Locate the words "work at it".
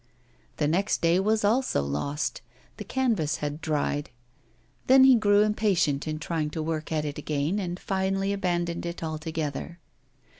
6.63-7.19